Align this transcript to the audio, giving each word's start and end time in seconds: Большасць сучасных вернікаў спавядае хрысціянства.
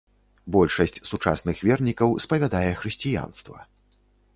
Большасць 0.55 0.97
сучасных 1.11 1.61
вернікаў 1.69 2.17
спавядае 2.27 2.67
хрысціянства. 2.81 3.57